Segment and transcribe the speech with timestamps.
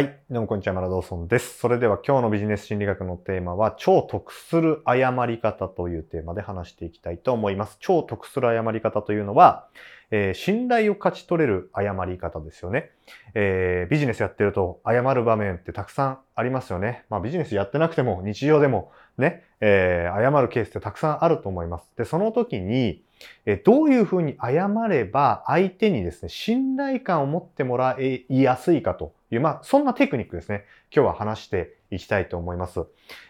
[0.00, 0.18] はい。
[0.30, 1.58] どうもこんにちは、マラドーソンです。
[1.58, 7.76] それでは今日のビジネス心理学のテーマは、超得する誤り方というテーマで話していきたいと思います。
[7.80, 9.68] 超得する誤り方というのは、
[10.10, 12.90] えー、信頼を勝ち取れる誤り方ですよね、
[13.34, 17.04] えー、ビジネスやってると誤る場面ってたくさんありますよね。
[17.10, 21.90] まあビジネスやってなくても日常でもね、えー、誤るケースってたくさんあると思います。
[21.96, 23.02] で、その時に、
[23.44, 30.64] えどういうふうに謝れば相手にですね、信頼感を持ってもらいやすいかという、まあ、そんなテクニックですね。
[30.94, 32.80] 今日は話していきたいと思います。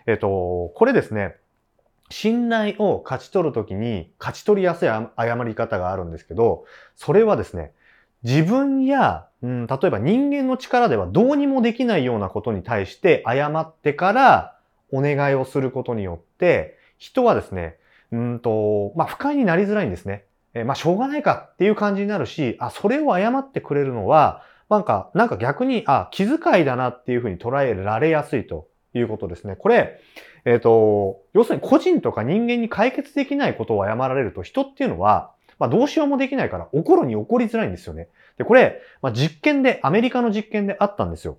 [0.06, 1.36] えっ、と、これですね、
[2.10, 6.64] 信頼を勝ち取るときに勝ち取りやすい誤り方があるんですけど、
[6.96, 7.72] それはですね、
[8.22, 14.56] 自分や、うん、例えば人間の力ではどうにもできないようなことに対して謝ってから
[14.92, 17.76] お願いをすることによって、人はですね、
[18.12, 20.24] うんと、まあ、不快になりづらいんですね。
[20.52, 29.56] えまあ、しょうがないかっていう感じになるし、あ、それを謝ってくれるのは、なんか、なんか逆に、あ、気遣いだなっていうふうに捉えられやすいということですね。
[29.56, 30.00] これ、
[30.44, 38.08] えっ、ー、と、要するに個人とか人間に解決できないことを謝られると人っていうのは、まあどうしようもできないから怒るに怒りづらいんですよね。
[38.38, 41.38] で、これ、まあ実験で、アメリカの実験であったんですよ。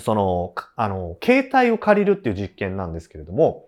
[0.00, 3.66] その、あの、携帯を借りるっていう実験なんですけれども、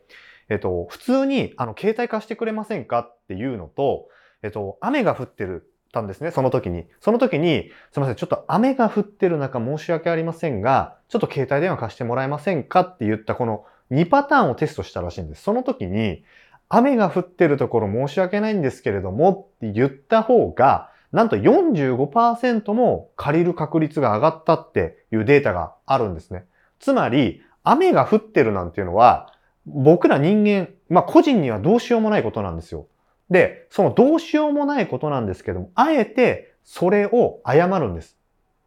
[0.48, 4.08] えっと、普通に、あの、携帯貸してくれませんかっていうのと、
[4.42, 6.86] えっと、雨が降ってるたんですね、その時に。
[7.00, 15.42] その時に、すみません、ちょっと雨が降ってる中申し訳ありませんが、ちょっと携帯電話貸してもらえませんかって言ったこの2パターンをテストしたらしいんです。
[15.42, 16.24] その時に、
[16.68, 26.46] 雨が降ってるところ申し訳ないんですけれどもって言った方が、なんと45%も借りる確率が上がったっていうデータがあるんですね。
[26.78, 29.32] つまり、雨が降ってるなんていうのは、
[29.66, 32.86] 僕ら人間、まあ個人にはどうしようもないことなんですよ。
[33.30, 38.16] で、そのどうしようもないことなんですけども、あえてそれを謝るんです。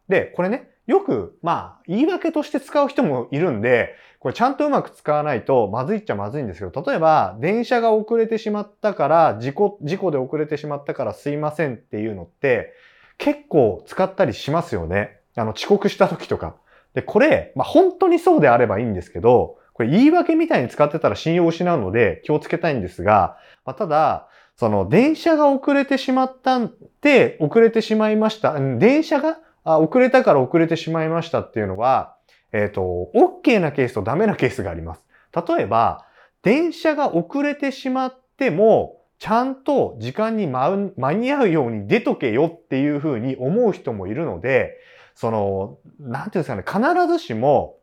[0.08, 12.72] で、これね、よく、まあ、言い訳として使う人もいるんで、これちゃんとうまく使わないとまずいっちゃまずいんですけど、例えば、電車が遅れてしまったから、事故、事故で遅れてしまったからすいませんっていうのって、
[13.18, 15.20] 結構使ったりしますよね。
[15.36, 16.56] あの、遅刻した時とか。
[16.94, 24.26] で、これ、まあ本当にそうであればいいんですけど、これ言い訳みたいに使ってたら信用を失うので気をつけたいんですが、まあ、ただ、
[24.56, 28.58] その電車が遅れてしまったんで、遅れてしまいました。
[28.58, 32.16] 電車があ遅れたから遅れてしまいましたっていうのは、
[32.52, 35.04] えっ、ー、と、OK なケースとダメなケースがあります。
[35.34, 36.06] 例えば、
[36.42, 44.78] 電車が遅れてしまっても、ちゃんと時間に間に合うように出とけよっていうふうに思う人もいるので、
[45.14, 47.76] その、なんていうんですかね、必ずしも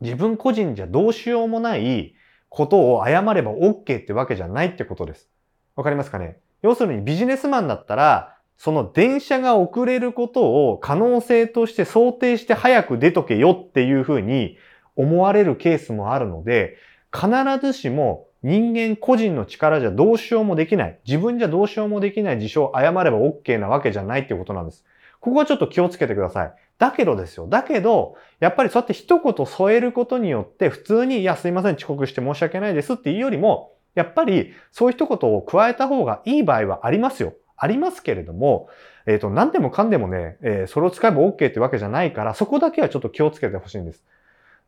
[0.00, 2.14] 自分個人じゃどうしようもない
[2.50, 5.30] ことを謝れば OK ってわけじゃないってことです。
[5.74, 6.38] わかりますかね？
[6.60, 14.58] 要するにビジネスマンだったら、その電車が遅れることを可能性として想定して早く出とけよっていうふうに
[14.96, 16.76] 思われるケースもあるので、
[17.12, 17.30] 必
[17.64, 20.98] ずしも人間個人の力じゃどうしようもできない。
[21.06, 24.84] 自分じゃどうしようもできない事象を謝れば OK なわけじゃないっていうことなんです。
[25.20, 26.52] ここはちょっと気をつけてください。
[26.78, 27.46] だけどですよ。
[27.46, 37.34] だけど、やっぱりそうやって一言添えることによって、普通に、いや、すいません、遅刻して申し訳ないですっていうよりも、やっぱりそういう一言を加えた方がいい場合はありますよ。
[37.58, 38.68] ありますけれども、
[39.06, 44.04] えっ、ー、と、何でもかんでもね、えー、それを使えば OK ってわけじゃないから、そこだけはちょっと気をつけてほしいんです。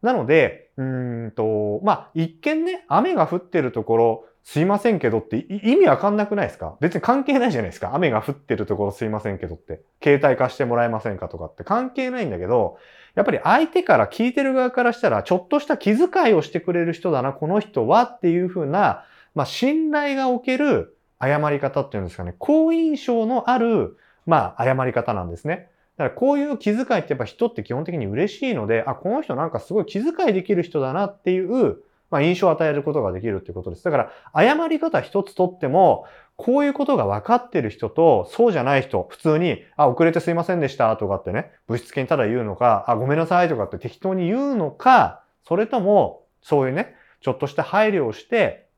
[0.02, 6.74] なので、うんと、まあ、一見ね、雨が降ってるところ、すいませんけどって意味わかんなくないですか？
[6.80, 7.94] 別に関係ないじゃないですか。
[7.94, 9.82] 雨が降ってるところすいませんけどって。
[10.02, 12.78] 携帯貸してもらえませんかとかって関係ないんだけど、
[13.14, 25.68] やっぱり相手から聞いてる側からしたら、ちょっとした気遣いをしてくれる人だな、この人はっていうふうな、まあ、信頼がおける誤り方っていうんですかね、好印象のある、まあ、誤り方なんですね。
[25.96, 31.76] だからこういう気遣いってやっぱ人って基本的に嬉しいので、あ、この人なんかすごい気遣いできる人だなっていう、
[32.10, 33.84] まあ、印象を与えることができるっていうことです。
[33.84, 48.69] だから、誤り方一つとっても、こういうことが分かってる人と、そうじゃない人、普通に、あ、遅れてすいませんでしたとかってね、物質系にただ言うのか、あ、ごめんなさいとかって適当に言うのか、それとも、そういうね、ちょっとした配慮をして、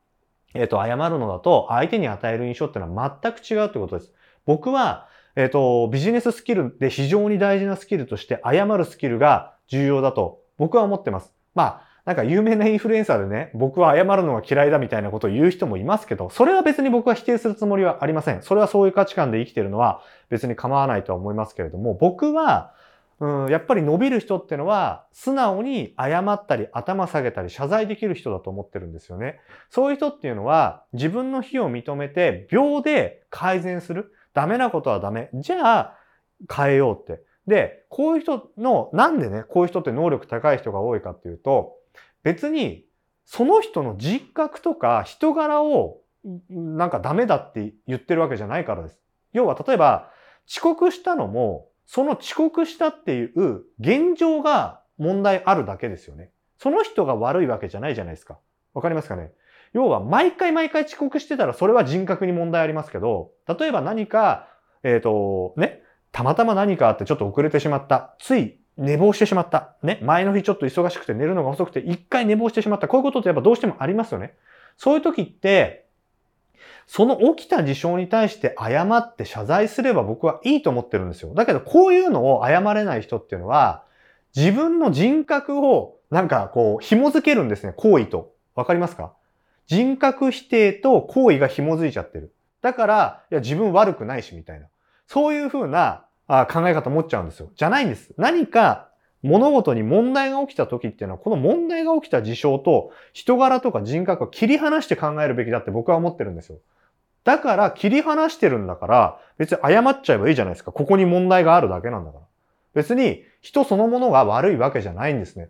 [0.53, 4.13] えっ、ー、と、謝るのだと、相手に与える印象っていうのは全く違うってことです。
[4.45, 11.33] 僕は、えっ、ー、と、ビジネススキルで非常に大事なスキルとして、謝るスキルが重要だと、僕は思ってます。
[11.55, 18.41] まあ、なんか有名なインフルエンサーでね、僕は謝るのが嫌いだみたいなことを言う人もいますけど、それは別に僕は否定するつもりはありません。
[18.41, 22.73] それはそういう価値観で生きてるのは別に構わないとは思いますけれども、僕は、
[23.23, 29.39] うん、やっぱり伸びる人ってのは、素直に謝ったり頭下げたり謝罪できる人だと思ってるんですよね。
[29.69, 34.13] そういう人っていうのは、自分の非を認めて、秒で改善する。
[34.33, 35.29] ダメなことはダメ。
[35.35, 35.97] じゃあ、
[36.53, 37.23] 変えようって。
[37.47, 41.77] で、こういう人の、なんでね、こういう人って能力高い人が多いかっていうと、
[42.23, 42.83] 別に、
[43.23, 46.01] その人の人格とか人柄を
[46.49, 48.99] なんかダメだって言ってるわけじゃないからです。
[49.31, 50.09] 要は、例えば、
[50.45, 56.31] 遅刻したのも、その遅刻したっていう現状が問題あるだけですよね。
[56.57, 58.39] その人が悪いわけじゃないじゃないですか。
[58.73, 59.31] わかりますかね？
[59.73, 64.47] 要は、毎回毎回遅刻してたらそれは人格に問題ありますけど、例えば何か、
[64.83, 65.81] えっ、ー、と、ね、
[66.11, 68.15] たまたま何かあってちょっと遅れてしまった。
[68.19, 69.75] つい寝坊してしまった。
[69.81, 69.99] ね？
[70.03, 72.87] 前の日ちょっと忙しくて寝るのが遅くて一回寝坊してしまった。
[72.87, 74.35] こういうことってやっぱどうしてもありますよね。
[74.77, 75.87] そういう時って、
[76.87, 81.33] その起きた事象に対して謝って謝罪すれば僕はいいと思ってるんですよ。
[81.33, 83.83] だけどこういうのを謝れない人っていうのは、
[84.35, 87.73] 自分の人格をなんかこう紐づけるんですね。
[87.77, 88.33] 行為と。
[88.55, 89.13] わかりますか？
[89.65, 92.35] 人格否定と行為が紐づいちゃってる。
[92.61, 94.67] だから、いや自分悪くないしみたいな。
[95.07, 97.51] そういうふうな考え方持っちゃうんですよ。
[97.55, 98.13] じゃないんです。
[98.17, 98.89] 何か
[99.23, 106.59] 物事に問題が起きた時っていうのは、この問題が起きた事象と人柄とか人格を切り離して考えるべきだって僕は思ってるんですよ。
[107.23, 110.71] だから切り離してるんだから、別に謝っちゃえばいいじゃないですか。
[110.73, 112.23] ここに問題があるだけなんだから。
[112.73, 115.49] 別に人そのものが悪いわけじゃないんですね。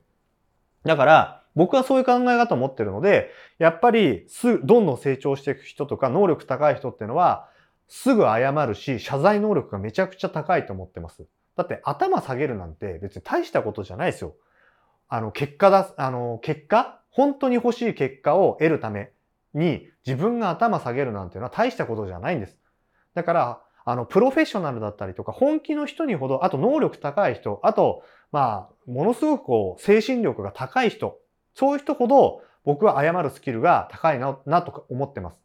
[0.86, 7.50] だから、僕はそういう考え方を持ってるので、やっぱりす、どんどん成長していく人とか能力高い人っていうのは、
[7.88, 11.26] すぐ謝るし、謝罪能力がめちゃくちゃ高いと思ってます。
[11.56, 14.36] だって頭下げるなんて別に大したことじゃないですよ。
[15.08, 19.12] あの、結果だ、あの、結果本当に欲しい結果を得るため
[19.54, 22.58] に自分が頭下げるなんていうのは大したことじゃないんです。
[23.14, 31.20] だから、あの、プロフェッショナルだったりとか、本気の人にほど、あと能力高い人、あと、まあ、ものすごくこう、精神力が高い人、
[31.54, 35.38] そういう人ほど僕は謝るスキルが高いな、なと思ってます。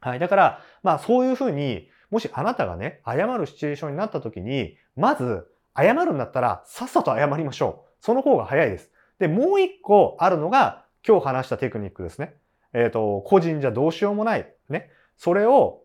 [0.00, 0.18] はい。
[0.18, 5.46] だから、まあそういうふうに、もしあなたがね、謝るシチュエーションになった時に、まず、
[5.76, 8.04] 謝るんだったら、さっさと謝りましょう。
[8.04, 8.90] その方が早いです。
[9.18, 12.34] で、もう一個あるのが、今日話したテクニックですね。
[12.72, 14.52] えっ、ー、と、個人じゃどうしようもない。
[14.68, 14.90] ね。
[15.16, 15.82] それを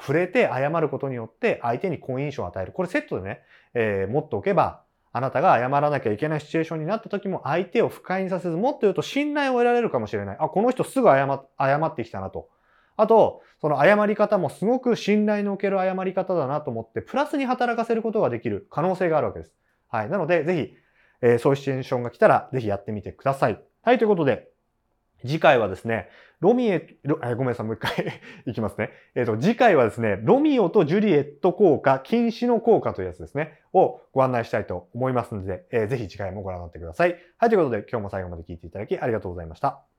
[0.00, 2.72] 触れて謝ることによって相手に好印象を与える。
[2.72, 3.42] これセットでね、
[3.74, 4.82] えー、持っておけば、
[5.12, 10.36] あなたが謝らなきゃいけないシチュエーションになった時も相手を不快にさせず、もっと言うと信頼を得られるかもしれない。
[10.40, 12.48] あ、この人すぐ謝謝ってきたなと。
[12.96, 19.52] あと、その謝り方もすごく信頼のおける謝り方だなと思って、プラスに働かせることができる可能性があるわけです。
[19.88, 20.10] はい。
[20.10, 20.74] なので、ぜひ、
[21.20, 23.62] えー、そういうシチュエーションが来たら、ぜひやってみてください。
[23.82, 24.48] はい、ということで、
[25.24, 26.08] 次回はですね、
[26.40, 28.90] ロミエ、ロごめんなさい、もう一回 いきますね。
[29.14, 37.16] えっ、ー、と、次回はですね、ロミオとジュリエット効果、禁止の効果というやつですね、をご案内したいと思いますので、えー、ぜひ次回もご覧になってください。
[37.38, 39.91] はい、ということで今日も最後まで聞いていただきありがとうございました。